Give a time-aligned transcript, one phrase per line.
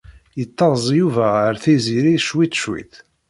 [0.39, 2.93] Yettaẓ Yuba ar Tiziri cwiṭ cwiṭ.